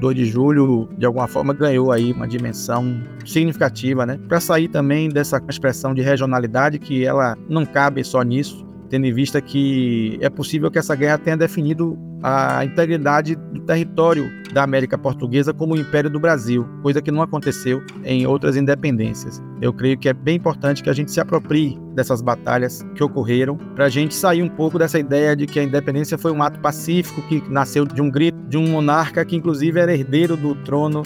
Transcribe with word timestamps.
2 0.00 0.16
de 0.16 0.24
julho, 0.24 0.88
de 0.98 1.06
alguma 1.06 1.28
forma, 1.28 1.52
ganhou 1.52 1.92
aí 1.92 2.12
uma 2.12 2.26
dimensão 2.26 3.00
significativa, 3.24 4.06
né? 4.06 4.18
Para 4.26 4.40
sair 4.40 4.68
também 4.68 5.08
dessa 5.08 5.40
expressão 5.48 5.94
de 5.94 6.02
regionalidade, 6.02 6.78
que 6.78 7.04
ela 7.04 7.36
não 7.48 7.64
cabe 7.64 8.02
só 8.02 8.22
nisso, 8.22 8.66
tendo 8.88 9.06
em 9.06 9.12
vista 9.12 9.40
que 9.40 10.18
é 10.20 10.28
possível 10.28 10.70
que 10.70 10.78
essa 10.78 10.96
guerra 10.96 11.18
tenha 11.18 11.36
definido 11.36 11.96
a 12.22 12.64
integridade 12.64 13.34
do 13.34 13.60
território 13.60 14.30
da 14.52 14.62
América 14.62 14.98
Portuguesa 14.98 15.54
como 15.54 15.74
o 15.74 15.78
Império 15.78 16.10
do 16.10 16.20
Brasil, 16.20 16.66
coisa 16.82 17.00
que 17.00 17.10
não 17.10 17.22
aconteceu 17.22 17.82
em 18.04 18.26
outras 18.26 18.56
independências. 18.56 19.42
Eu 19.60 19.72
creio 19.72 19.98
que 19.98 20.08
é 20.08 20.12
bem 20.12 20.36
importante 20.36 20.82
que 20.82 20.90
a 20.90 20.92
gente 20.92 21.10
se 21.10 21.20
aproprie 21.20 21.78
dessas 21.94 22.20
batalhas 22.20 22.84
que 22.94 23.02
ocorreram, 23.02 23.56
para 23.74 23.86
a 23.86 23.88
gente 23.88 24.14
sair 24.14 24.42
um 24.42 24.48
pouco 24.48 24.78
dessa 24.78 24.98
ideia 24.98 25.34
de 25.36 25.46
que 25.46 25.58
a 25.58 25.62
independência 25.62 26.18
foi 26.18 26.32
um 26.32 26.42
ato 26.42 26.58
pacífico 26.60 27.22
que 27.22 27.42
nasceu 27.48 27.84
de 27.84 28.02
um 28.02 28.10
grito 28.10 28.38
de 28.48 28.56
um 28.56 28.68
monarca 28.68 29.24
que, 29.24 29.36
inclusive, 29.36 29.78
era 29.78 29.92
herdeiro 29.92 30.36
do 30.36 30.54
trono 30.56 31.02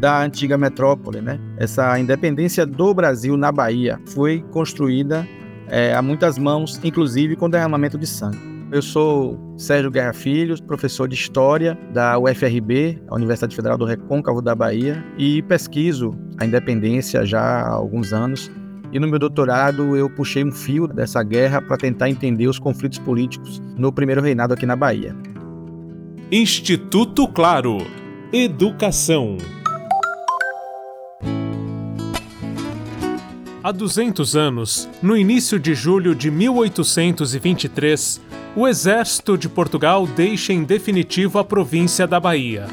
da 0.00 0.22
antiga 0.22 0.56
metrópole, 0.56 1.20
né? 1.20 1.38
Essa 1.56 1.98
independência 1.98 2.64
do 2.64 2.94
Brasil 2.94 3.36
na 3.36 3.50
Bahia 3.50 4.00
foi 4.06 4.44
construída 4.50 5.26
é, 5.68 5.92
a 5.94 6.00
muitas 6.00 6.38
mãos, 6.38 6.80
inclusive 6.82 7.36
com 7.36 7.50
derramamento 7.50 7.98
de 7.98 8.06
sangue. 8.06 8.57
Eu 8.70 8.82
sou 8.82 9.38
Sérgio 9.56 9.90
Guerra 9.90 10.12
Filhos, 10.12 10.60
professor 10.60 11.08
de 11.08 11.14
História 11.14 11.76
da 11.90 12.18
UFRB, 12.18 13.00
a 13.08 13.14
Universidade 13.14 13.56
Federal 13.56 13.78
do 13.78 13.86
Recôncavo 13.86 14.42
da 14.42 14.54
Bahia, 14.54 15.02
e 15.16 15.40
pesquiso 15.42 16.14
a 16.38 16.44
independência 16.44 17.24
já 17.24 17.40
há 17.40 17.70
alguns 17.70 18.12
anos. 18.12 18.50
E 18.92 19.00
no 19.00 19.08
meu 19.08 19.18
doutorado 19.18 19.96
eu 19.96 20.10
puxei 20.10 20.44
um 20.44 20.52
fio 20.52 20.86
dessa 20.86 21.22
guerra 21.22 21.62
para 21.62 21.78
tentar 21.78 22.10
entender 22.10 22.46
os 22.46 22.58
conflitos 22.58 22.98
políticos 22.98 23.62
no 23.76 23.90
primeiro 23.90 24.20
reinado 24.20 24.52
aqui 24.52 24.66
na 24.66 24.76
Bahia. 24.76 25.16
Instituto 26.30 27.26
Claro. 27.26 27.78
Educação. 28.30 29.38
Há 33.68 33.70
200 33.70 34.34
anos, 34.34 34.88
no 35.02 35.14
início 35.14 35.60
de 35.60 35.74
julho 35.74 36.14
de 36.14 36.30
1823, 36.30 38.18
o 38.56 38.66
exército 38.66 39.36
de 39.36 39.46
Portugal 39.46 40.06
deixa 40.06 40.54
em 40.54 40.64
definitivo 40.64 41.38
a 41.38 41.44
província 41.44 42.06
da 42.06 42.18
Bahia. 42.18 42.66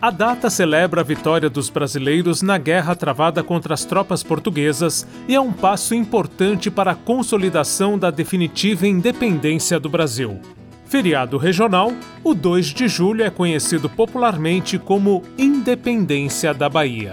A 0.00 0.10
data 0.10 0.48
celebra 0.48 1.02
a 1.02 1.04
vitória 1.04 1.50
dos 1.50 1.68
brasileiros 1.68 2.40
na 2.40 2.56
guerra 2.56 2.94
travada 2.94 3.42
contra 3.42 3.74
as 3.74 3.84
tropas 3.84 4.22
portuguesas 4.22 5.06
e 5.28 5.34
é 5.34 5.40
um 5.42 5.52
passo 5.52 5.94
importante 5.94 6.70
para 6.70 6.92
a 6.92 6.96
consolidação 6.96 7.98
da 7.98 8.10
definitiva 8.10 8.86
independência 8.86 9.78
do 9.78 9.90
Brasil. 9.90 10.40
Feriado 10.86 11.36
regional, 11.36 11.92
o 12.24 12.32
2 12.32 12.68
de 12.68 12.88
julho 12.88 13.22
é 13.22 13.28
conhecido 13.28 13.90
popularmente 13.90 14.78
como 14.78 15.22
Independência 15.36 16.54
da 16.54 16.70
Bahia 16.70 17.12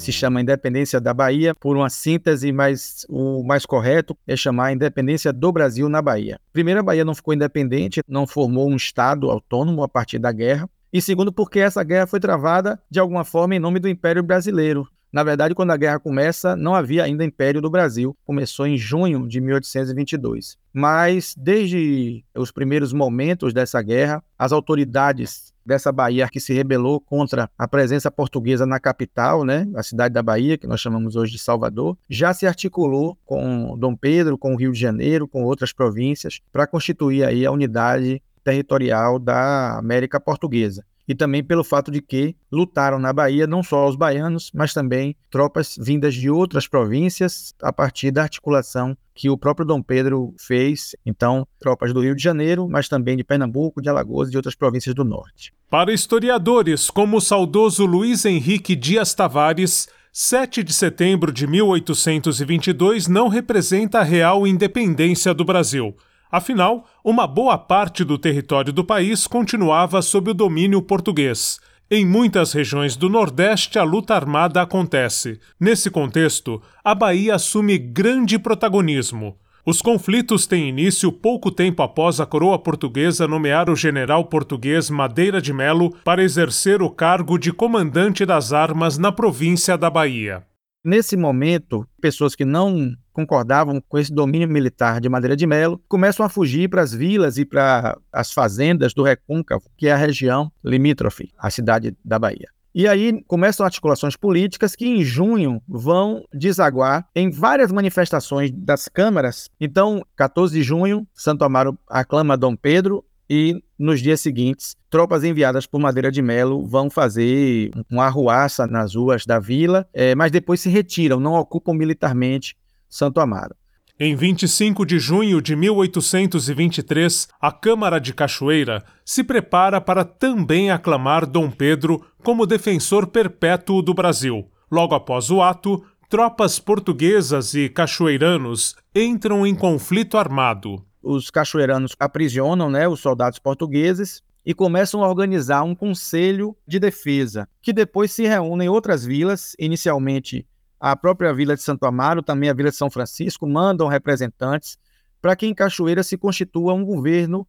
se 0.00 0.12
chama 0.12 0.40
Independência 0.40 0.98
da 0.98 1.12
Bahia, 1.12 1.54
por 1.54 1.76
uma 1.76 1.90
síntese, 1.90 2.50
mas 2.52 3.04
o 3.08 3.44
mais 3.44 3.66
correto 3.66 4.16
é 4.26 4.34
chamar 4.34 4.72
Independência 4.72 5.32
do 5.32 5.52
Brasil 5.52 5.88
na 5.88 6.00
Bahia. 6.00 6.40
Primeiro, 6.52 6.80
a 6.80 6.82
Bahia 6.82 7.04
não 7.04 7.14
ficou 7.14 7.34
independente, 7.34 8.02
não 8.08 8.26
formou 8.26 8.68
um 8.68 8.76
Estado 8.76 9.30
autônomo 9.30 9.82
a 9.82 9.88
partir 9.88 10.18
da 10.18 10.32
guerra. 10.32 10.68
E 10.90 11.02
segundo, 11.02 11.30
porque 11.30 11.60
essa 11.60 11.84
guerra 11.84 12.06
foi 12.06 12.18
travada 12.18 12.80
de 12.90 12.98
alguma 12.98 13.24
forma 13.24 13.54
em 13.54 13.58
nome 13.58 13.78
do 13.78 13.88
Império 13.88 14.22
Brasileiro. 14.22 14.88
Na 15.12 15.22
verdade, 15.22 15.54
quando 15.54 15.72
a 15.72 15.76
guerra 15.76 15.98
começa, 15.98 16.56
não 16.56 16.74
havia 16.74 17.04
ainda 17.04 17.24
Império 17.24 17.60
do 17.60 17.68
Brasil. 17.68 18.16
Começou 18.24 18.66
em 18.66 18.78
junho 18.78 19.28
de 19.28 19.40
1822. 19.40 20.56
Mas, 20.72 21.34
desde 21.36 22.24
os 22.34 22.52
primeiros 22.52 22.92
momentos 22.92 23.52
dessa 23.52 23.82
guerra, 23.82 24.22
as 24.38 24.52
autoridades 24.52 25.52
dessa 25.64 25.92
Bahia 25.92 26.28
que 26.28 26.40
se 26.40 26.52
rebelou 26.52 27.00
contra 27.00 27.50
a 27.58 27.68
presença 27.68 28.10
portuguesa 28.10 28.66
na 28.66 28.80
capital, 28.80 29.44
né, 29.44 29.66
a 29.74 29.82
cidade 29.82 30.14
da 30.14 30.22
Bahia, 30.22 30.58
que 30.58 30.66
nós 30.66 30.80
chamamos 30.80 31.16
hoje 31.16 31.32
de 31.32 31.38
Salvador, 31.38 31.96
já 32.08 32.32
se 32.32 32.46
articulou 32.46 33.16
com 33.24 33.76
Dom 33.78 33.94
Pedro, 33.94 34.38
com 34.38 34.54
o 34.54 34.56
Rio 34.56 34.72
de 34.72 34.80
Janeiro, 34.80 35.28
com 35.28 35.44
outras 35.44 35.72
províncias, 35.72 36.40
para 36.52 36.66
constituir 36.66 37.24
aí 37.24 37.46
a 37.46 37.52
unidade 37.52 38.22
territorial 38.42 39.18
da 39.18 39.78
América 39.78 40.18
Portuguesa 40.18 40.84
e 41.10 41.14
também 41.16 41.42
pelo 41.42 41.64
fato 41.64 41.90
de 41.90 42.00
que 42.00 42.36
lutaram 42.52 42.96
na 42.96 43.12
Bahia 43.12 43.44
não 43.44 43.64
só 43.64 43.88
os 43.88 43.96
baianos, 43.96 44.52
mas 44.54 44.72
também 44.72 45.16
tropas 45.28 45.76
vindas 45.76 46.14
de 46.14 46.30
outras 46.30 46.68
províncias 46.68 47.52
a 47.60 47.72
partir 47.72 48.12
da 48.12 48.22
articulação 48.22 48.96
que 49.12 49.28
o 49.28 49.36
próprio 49.36 49.66
Dom 49.66 49.82
Pedro 49.82 50.32
fez. 50.38 50.94
Então, 51.04 51.44
tropas 51.58 51.92
do 51.92 52.00
Rio 52.00 52.14
de 52.14 52.22
Janeiro, 52.22 52.68
mas 52.70 52.88
também 52.88 53.16
de 53.16 53.24
Pernambuco, 53.24 53.82
de 53.82 53.88
Alagoas 53.88 54.28
e 54.28 54.30
de 54.30 54.36
outras 54.36 54.54
províncias 54.54 54.94
do 54.94 55.02
norte. 55.02 55.52
Para 55.68 55.92
historiadores 55.92 56.88
como 56.88 57.16
o 57.16 57.20
saudoso 57.20 57.84
Luiz 57.84 58.24
Henrique 58.24 58.76
Dias 58.76 59.12
Tavares, 59.12 59.88
7 60.12 60.62
de 60.62 60.72
setembro 60.72 61.32
de 61.32 61.44
1822 61.44 63.08
não 63.08 63.26
representa 63.26 63.98
a 63.98 64.04
real 64.04 64.46
independência 64.46 65.34
do 65.34 65.44
Brasil. 65.44 65.92
Afinal, 66.30 66.86
uma 67.04 67.26
boa 67.26 67.58
parte 67.58 68.04
do 68.04 68.16
território 68.16 68.72
do 68.72 68.84
país 68.84 69.26
continuava 69.26 70.00
sob 70.00 70.30
o 70.30 70.34
domínio 70.34 70.80
português. 70.80 71.58
Em 71.90 72.06
muitas 72.06 72.52
regiões 72.52 72.94
do 72.94 73.08
Nordeste, 73.08 73.76
a 73.76 73.82
luta 73.82 74.14
armada 74.14 74.62
acontece. 74.62 75.40
Nesse 75.58 75.90
contexto, 75.90 76.62
a 76.84 76.94
Bahia 76.94 77.34
assume 77.34 77.76
grande 77.76 78.38
protagonismo. 78.38 79.36
Os 79.66 79.82
conflitos 79.82 80.46
têm 80.46 80.68
início 80.68 81.10
pouco 81.10 81.50
tempo 81.50 81.82
após 81.82 82.20
a 82.20 82.26
coroa 82.26 82.58
portuguesa 82.58 83.26
nomear 83.26 83.68
o 83.68 83.74
general 83.74 84.24
português 84.24 84.88
Madeira 84.88 85.42
de 85.42 85.52
Melo 85.52 85.90
para 86.04 86.22
exercer 86.22 86.80
o 86.80 86.88
cargo 86.88 87.36
de 87.38 87.52
comandante 87.52 88.24
das 88.24 88.52
armas 88.52 88.96
na 88.96 89.10
província 89.10 89.76
da 89.76 89.90
Bahia. 89.90 90.44
Nesse 90.82 91.14
momento, 91.14 91.86
pessoas 92.00 92.34
que 92.34 92.44
não 92.44 92.94
concordavam 93.12 93.82
com 93.86 93.98
esse 93.98 94.10
domínio 94.10 94.48
militar 94.48 94.98
de 94.98 95.10
Madeira 95.10 95.36
de 95.36 95.46
Melo 95.46 95.78
começam 95.86 96.24
a 96.24 96.28
fugir 96.28 96.70
para 96.70 96.80
as 96.80 96.94
vilas 96.94 97.36
e 97.36 97.44
para 97.44 97.98
as 98.10 98.32
fazendas 98.32 98.94
do 98.94 99.02
Recôncavo, 99.02 99.68
que 99.76 99.88
é 99.88 99.92
a 99.92 99.96
região 99.96 100.50
limítrofe 100.64 101.30
à 101.38 101.50
cidade 101.50 101.94
da 102.02 102.18
Bahia. 102.18 102.48
E 102.74 102.88
aí 102.88 103.22
começam 103.26 103.66
articulações 103.66 104.16
políticas 104.16 104.74
que 104.74 104.86
em 104.86 105.02
junho 105.02 105.60
vão 105.68 106.24
desaguar 106.32 107.06
em 107.14 107.28
várias 107.28 107.70
manifestações 107.70 108.50
das 108.52 108.88
câmaras. 108.88 109.50
Então, 109.60 110.02
14 110.16 110.54
de 110.54 110.62
junho, 110.62 111.06
Santo 111.12 111.44
Amaro 111.44 111.76
aclama 111.88 112.38
Dom 112.38 112.56
Pedro 112.56 113.04
e 113.32 113.62
nos 113.78 114.00
dias 114.02 114.20
seguintes, 114.20 114.76
tropas 114.90 115.22
enviadas 115.22 115.64
por 115.64 115.80
Madeira 115.80 116.10
de 116.10 116.20
Melo 116.20 116.66
vão 116.66 116.90
fazer 116.90 117.70
uma 117.88 118.06
arruaça 118.06 118.66
nas 118.66 118.96
ruas 118.96 119.24
da 119.24 119.38
vila, 119.38 119.86
é, 119.94 120.16
mas 120.16 120.32
depois 120.32 120.58
se 120.58 120.68
retiram, 120.68 121.20
não 121.20 121.34
ocupam 121.34 121.72
militarmente 121.72 122.56
Santo 122.88 123.20
Amaro. 123.20 123.54
Em 124.00 124.16
25 124.16 124.84
de 124.84 124.98
junho 124.98 125.40
de 125.40 125.54
1823, 125.54 127.28
a 127.40 127.52
Câmara 127.52 128.00
de 128.00 128.12
Cachoeira 128.12 128.82
se 129.04 129.22
prepara 129.22 129.80
para 129.80 130.04
também 130.04 130.72
aclamar 130.72 131.24
Dom 131.24 131.52
Pedro 131.52 132.04
como 132.24 132.46
defensor 132.46 133.06
perpétuo 133.06 133.80
do 133.80 133.94
Brasil. 133.94 134.50
Logo 134.68 134.94
após 134.94 135.30
o 135.30 135.40
ato, 135.40 135.84
tropas 136.08 136.58
portuguesas 136.58 137.54
e 137.54 137.68
cachoeiranos 137.68 138.74
entram 138.92 139.46
em 139.46 139.54
conflito 139.54 140.18
armado 140.18 140.84
os 141.02 141.30
cachoeiranos 141.30 141.94
aprisionam 141.98 142.70
né, 142.70 142.86
os 142.86 143.00
soldados 143.00 143.38
portugueses 143.38 144.22
e 144.44 144.54
começam 144.54 145.02
a 145.02 145.08
organizar 145.08 145.62
um 145.62 145.74
conselho 145.74 146.56
de 146.66 146.78
defesa, 146.78 147.48
que 147.60 147.72
depois 147.72 148.10
se 148.12 148.26
reúne 148.26 148.64
em 148.64 148.68
outras 148.68 149.04
vilas, 149.04 149.54
inicialmente 149.58 150.46
a 150.78 150.96
própria 150.96 151.32
vila 151.34 151.54
de 151.54 151.62
Santo 151.62 151.84
Amaro, 151.84 152.22
também 152.22 152.48
a 152.48 152.54
vila 152.54 152.70
de 152.70 152.76
São 152.76 152.90
Francisco, 152.90 153.46
mandam 153.46 153.86
representantes 153.86 154.78
para 155.20 155.36
que 155.36 155.46
em 155.46 155.54
Cachoeira 155.54 156.02
se 156.02 156.16
constitua 156.16 156.72
um 156.72 156.84
governo 156.84 157.46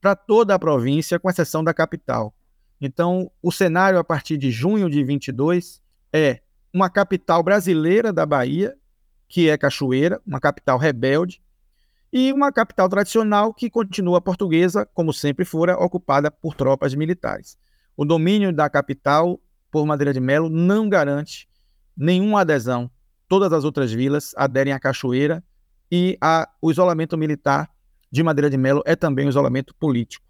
para 0.00 0.16
toda 0.16 0.52
a 0.52 0.58
província, 0.58 1.18
com 1.20 1.30
exceção 1.30 1.62
da 1.62 1.72
capital. 1.72 2.34
Então, 2.80 3.30
o 3.40 3.52
cenário 3.52 4.00
a 4.00 4.02
partir 4.02 4.36
de 4.36 4.50
junho 4.50 4.90
de 4.90 5.04
22 5.04 5.80
é 6.12 6.40
uma 6.74 6.90
capital 6.90 7.40
brasileira 7.40 8.12
da 8.12 8.26
Bahia, 8.26 8.74
que 9.28 9.48
é 9.48 9.56
Cachoeira, 9.56 10.20
uma 10.26 10.40
capital 10.40 10.76
rebelde, 10.76 11.40
e 12.12 12.32
uma 12.32 12.52
capital 12.52 12.88
tradicional 12.88 13.54
que 13.54 13.70
continua 13.70 14.20
portuguesa, 14.20 14.86
como 14.92 15.12
sempre 15.12 15.44
fora, 15.46 15.76
ocupada 15.78 16.30
por 16.30 16.54
tropas 16.54 16.94
militares. 16.94 17.56
O 17.96 18.04
domínio 18.04 18.52
da 18.52 18.68
capital 18.68 19.40
por 19.70 19.86
Madeira 19.86 20.12
de 20.12 20.20
Melo 20.20 20.50
não 20.50 20.88
garante 20.88 21.48
nenhuma 21.96 22.42
adesão. 22.42 22.90
Todas 23.26 23.50
as 23.52 23.64
outras 23.64 23.90
vilas 23.90 24.34
aderem 24.36 24.74
à 24.74 24.78
Cachoeira 24.78 25.42
e 25.90 26.18
a, 26.20 26.46
o 26.60 26.70
isolamento 26.70 27.16
militar 27.16 27.70
de 28.10 28.22
Madeira 28.22 28.50
de 28.50 28.58
Melo 28.58 28.82
é 28.84 28.94
também 28.94 29.24
um 29.24 29.30
isolamento 29.30 29.74
político. 29.74 30.26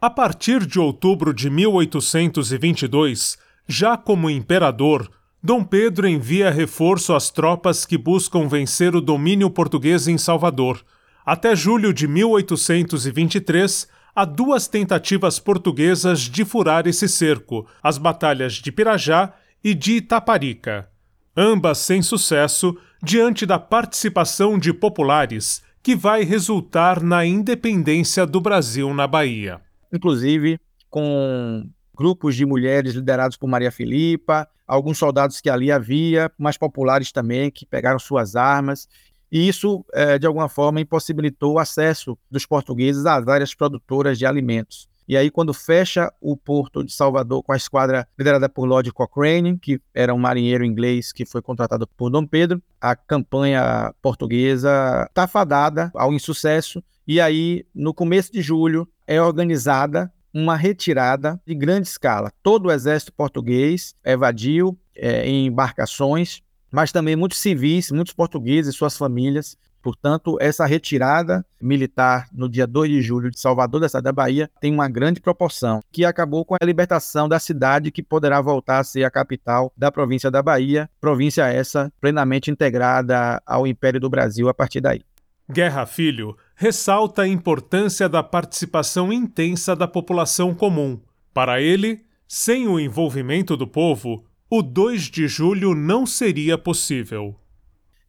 A 0.00 0.10
partir 0.10 0.66
de 0.66 0.80
outubro 0.80 1.32
de 1.32 1.48
1822, 1.48 3.38
já 3.68 3.96
como 3.96 4.28
imperador, 4.28 5.08
Dom 5.40 5.62
Pedro 5.62 6.08
envia 6.08 6.50
reforço 6.50 7.14
às 7.14 7.30
tropas 7.30 7.86
que 7.86 7.96
buscam 7.96 8.48
vencer 8.48 8.96
o 8.96 9.00
domínio 9.00 9.48
português 9.48 10.08
em 10.08 10.18
Salvador– 10.18 10.84
até 11.24 11.54
julho 11.54 11.92
de 11.92 12.08
1823, 12.08 13.88
há 14.14 14.24
duas 14.24 14.66
tentativas 14.66 15.38
portuguesas 15.38 16.20
de 16.20 16.44
furar 16.44 16.86
esse 16.86 17.08
cerco, 17.08 17.66
as 17.82 17.98
batalhas 17.98 18.54
de 18.54 18.72
Pirajá 18.72 19.32
e 19.62 19.74
de 19.74 19.96
Itaparica. 19.96 20.88
Ambas 21.36 21.78
sem 21.78 22.02
sucesso, 22.02 22.76
diante 23.02 23.46
da 23.46 23.58
participação 23.58 24.58
de 24.58 24.72
populares, 24.72 25.62
que 25.82 25.96
vai 25.96 26.22
resultar 26.22 27.02
na 27.02 27.24
independência 27.24 28.26
do 28.26 28.40
Brasil 28.40 28.92
na 28.92 29.06
Bahia. 29.06 29.60
Inclusive, 29.92 30.58
com 30.88 31.64
grupos 31.96 32.34
de 32.34 32.44
mulheres 32.44 32.94
liderados 32.94 33.36
por 33.36 33.48
Maria 33.48 33.70
Filipa, 33.70 34.48
alguns 34.66 34.98
soldados 34.98 35.40
que 35.40 35.50
ali 35.50 35.70
havia, 35.70 36.30
mais 36.38 36.56
populares 36.56 37.12
também, 37.12 37.50
que 37.50 37.66
pegaram 37.66 37.98
suas 37.98 38.36
armas 38.36 38.88
e 39.30 39.48
isso, 39.48 39.84
é, 39.92 40.18
de 40.18 40.26
alguma 40.26 40.48
forma, 40.48 40.80
impossibilitou 40.80 41.54
o 41.54 41.58
acesso 41.58 42.18
dos 42.30 42.44
portugueses 42.44 43.06
às 43.06 43.28
áreas 43.28 43.54
produtoras 43.54 44.18
de 44.18 44.26
alimentos. 44.26 44.88
E 45.06 45.16
aí, 45.16 45.28
quando 45.28 45.52
fecha 45.52 46.12
o 46.20 46.36
porto 46.36 46.84
de 46.84 46.92
Salvador 46.92 47.42
com 47.42 47.52
a 47.52 47.56
esquadra 47.56 48.06
liderada 48.16 48.48
por 48.48 48.64
Lord 48.64 48.92
Cochrane, 48.92 49.58
que 49.58 49.80
era 49.92 50.14
um 50.14 50.18
marinheiro 50.18 50.64
inglês 50.64 51.12
que 51.12 51.26
foi 51.26 51.42
contratado 51.42 51.84
por 51.96 52.10
Dom 52.10 52.24
Pedro, 52.24 52.62
a 52.80 52.94
campanha 52.94 53.92
portuguesa 54.00 55.06
está 55.08 55.26
fadada 55.26 55.90
ao 55.94 56.12
insucesso. 56.12 56.82
E 57.06 57.20
aí, 57.20 57.66
no 57.74 57.92
começo 57.92 58.32
de 58.32 58.40
julho, 58.40 58.86
é 59.04 59.20
organizada 59.20 60.12
uma 60.32 60.54
retirada 60.54 61.40
de 61.44 61.56
grande 61.56 61.88
escala. 61.88 62.32
Todo 62.40 62.66
o 62.66 62.70
exército 62.70 63.12
português 63.12 63.96
evadiu 64.04 64.78
é, 64.94 65.26
em 65.26 65.46
embarcações 65.46 66.40
mas 66.70 66.92
também 66.92 67.16
muitos 67.16 67.38
civis, 67.38 67.90
muitos 67.90 68.14
portugueses 68.14 68.74
e 68.74 68.76
suas 68.76 68.96
famílias. 68.96 69.56
Portanto, 69.82 70.36
essa 70.40 70.66
retirada 70.66 71.44
militar 71.60 72.28
no 72.32 72.48
dia 72.48 72.66
2 72.66 72.90
de 72.90 73.02
julho 73.02 73.30
de 73.30 73.40
Salvador, 73.40 73.80
da 73.80 73.88
cidade 73.88 74.04
da 74.04 74.12
Bahia, 74.12 74.50
tem 74.60 74.72
uma 74.72 74.88
grande 74.88 75.20
proporção, 75.20 75.82
que 75.90 76.04
acabou 76.04 76.44
com 76.44 76.54
a 76.54 76.64
libertação 76.64 77.28
da 77.28 77.38
cidade 77.38 77.90
que 77.90 78.02
poderá 78.02 78.40
voltar 78.42 78.78
a 78.78 78.84
ser 78.84 79.04
a 79.04 79.10
capital 79.10 79.72
da 79.74 79.90
província 79.90 80.30
da 80.30 80.42
Bahia, 80.42 80.88
província 81.00 81.48
essa 81.48 81.90
plenamente 82.00 82.50
integrada 82.50 83.42
ao 83.46 83.66
Império 83.66 83.98
do 83.98 84.10
Brasil 84.10 84.48
a 84.48 84.54
partir 84.54 84.82
daí. 84.82 85.02
Guerra 85.50 85.84
Filho 85.84 86.36
ressalta 86.54 87.22
a 87.22 87.28
importância 87.28 88.08
da 88.08 88.22
participação 88.22 89.12
intensa 89.12 89.74
da 89.74 89.88
população 89.88 90.54
comum. 90.54 91.00
Para 91.32 91.60
ele, 91.60 92.04
sem 92.28 92.68
o 92.68 92.78
envolvimento 92.78 93.56
do 93.56 93.66
povo, 93.66 94.24
o 94.50 94.62
2 94.62 95.02
de 95.04 95.28
julho 95.28 95.76
não 95.76 96.04
seria 96.04 96.58
possível. 96.58 97.36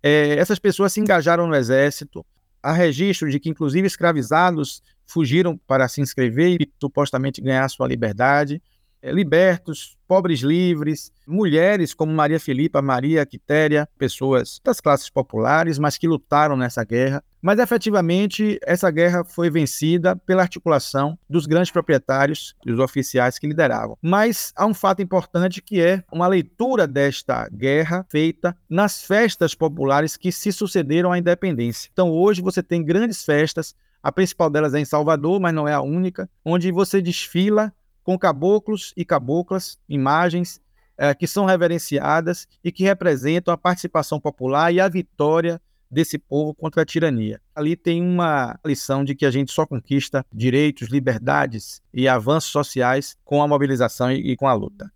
É, 0.02 0.34
essas 0.34 0.58
pessoas 0.58 0.92
se 0.92 1.00
engajaram 1.00 1.46
no 1.46 1.56
exército. 1.56 2.26
Há 2.64 2.74
registro 2.74 3.30
de 3.30 3.40
que, 3.40 3.50
inclusive, 3.50 3.86
escravizados 3.86 4.82
fugiram 5.06 5.56
para 5.68 5.88
se 5.88 6.02
inscrever 6.02 6.60
e 6.60 6.72
supostamente 6.80 7.42
ganhar 7.42 7.70
sua 7.70 7.88
liberdade. 7.88 8.60
É, 9.04 9.12
libertos, 9.12 9.96
pobres 10.08 10.40
livres, 10.40 11.12
mulheres 11.28 11.94
como 11.94 12.12
Maria 12.12 12.40
Filipa, 12.40 12.82
Maria 12.82 13.24
Quitéria, 13.24 13.88
pessoas 13.98 14.60
das 14.64 14.82
classes 14.82 15.12
populares, 15.12 15.78
mas 15.78 15.96
que 15.96 16.08
lutaram 16.08 16.58
nessa 16.58 16.84
guerra. 16.84 17.24
Mas 17.42 17.60
efetivamente 17.60 18.60
essa 18.64 18.92
guerra 18.92 19.24
foi 19.24 19.50
vencida 19.50 20.16
pela 20.16 20.44
articulação 20.44 21.18
dos 21.30 21.46
grandes 21.46 21.72
proprietários 21.72 22.56
e 22.66 22.72
dos 22.72 22.80
oficiais 22.80 23.40
que 23.40 23.48
lideravam. 23.48 23.98
Mas 24.02 24.54
há 24.56 24.66
um 24.66 24.74
fato 24.74 25.02
importante 25.02 25.62
que 25.62 25.82
é 25.82 26.04
uma 26.12 26.28
leitura 26.28 26.88
desta 26.88 27.50
guerra 27.50 28.06
feita 28.10 28.56
nas 28.70 29.04
festas 29.04 29.56
populares 29.56 30.16
que 30.16 30.32
se 30.32 30.52
sucederam 30.52 31.12
à 31.12 31.18
independência. 31.18 31.90
Então 31.92 32.12
hoje 32.12 32.42
você 32.42 32.62
tem 32.62 32.84
grandes 32.84 33.24
festas 33.24 33.76
a 34.04 34.12
principal 34.12 34.50
delas 34.50 34.74
é 34.74 34.80
em 34.80 34.86
Salvador, 34.86 35.40
mas 35.40 35.54
não 35.54 35.68
é 35.68 35.74
a 35.74 35.82
única, 35.82 36.30
onde 36.44 36.72
você 36.72 37.02
desfila 37.02 37.72
com 38.04 38.18
caboclos 38.18 38.94
e 38.98 39.06
caboclas, 39.06 39.78
imagens 39.88 40.60
é, 40.98 41.14
que 41.14 41.28
são 41.28 41.46
reverenciadas 41.46 42.48
e 42.64 42.72
que 42.72 42.84
representam 42.84 43.54
a 43.54 43.58
participação 43.58 44.20
popular 44.20 44.74
e 44.74 44.80
a 44.80 44.88
vitória 44.88 45.62
desse 45.92 46.18
povo 46.18 46.54
contra 46.54 46.84
a 46.84 46.86
tirania. 46.86 47.42
Ali 47.54 47.76
tem 47.76 48.02
uma 48.02 48.58
lição 48.66 49.04
de 49.04 49.14
que 49.14 49.26
a 49.26 49.32
gente 49.32 49.52
só 49.52 49.66
conquista 49.66 50.26
direitos, 50.32 50.90
liberdades 50.90 51.82
e 51.94 52.08
avanços 52.08 52.52
sociais 52.52 53.16
com 53.26 53.44
a 53.44 53.48
mobilização 53.48 54.12
e, 54.12 54.36
com 54.38 54.48
a 54.48 54.54
luta. 54.54 54.92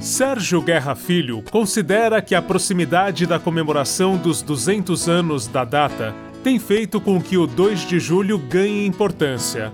Sérgio 0.00 0.62
Guerra 0.62 0.94
Filho 0.94 1.42
considera 1.50 2.22
que 2.22 2.34
a 2.34 2.40
proximidade 2.40 3.26
da 3.26 3.38
comemoração 3.38 4.16
dos 4.16 4.42
200 4.42 5.08
anos 5.08 5.46
da 5.48 5.64
data 5.64 6.14
tem 6.42 6.58
feito 6.58 7.00
com 7.00 7.20
que 7.20 7.36
o 7.36 7.46
2 7.46 7.80
de 7.80 7.98
julho 7.98 8.38
ganhe 8.38 8.86
importância. 8.86 9.72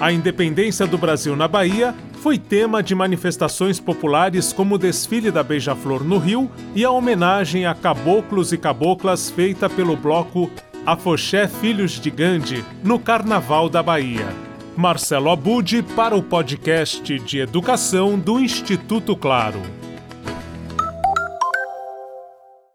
A 0.00 0.10
independência 0.10 0.86
do 0.86 0.96
Brasil 0.96 1.36
na 1.36 1.46
Bahia 1.46 1.94
foi 2.18 2.36
tema 2.36 2.82
de 2.82 2.94
manifestações 2.94 3.78
populares 3.78 4.52
como 4.52 4.74
o 4.74 4.78
desfile 4.78 5.30
da 5.30 5.42
Beija-Flor 5.42 6.02
no 6.04 6.18
Rio 6.18 6.50
e 6.74 6.84
a 6.84 6.90
homenagem 6.90 7.64
a 7.64 7.74
caboclos 7.74 8.52
e 8.52 8.58
caboclas 8.58 9.30
feita 9.30 9.70
pelo 9.70 9.96
bloco 9.96 10.50
Afoxé 10.84 11.46
Filhos 11.46 11.92
de 11.92 12.10
Gandhi 12.10 12.64
no 12.82 12.98
Carnaval 12.98 13.68
da 13.68 13.82
Bahia. 13.82 14.26
Marcelo 14.76 15.30
Abud 15.30 15.82
para 15.96 16.16
o 16.16 16.22
podcast 16.22 17.18
de 17.18 17.38
educação 17.38 18.18
do 18.18 18.38
Instituto 18.38 19.16
Claro. 19.16 19.60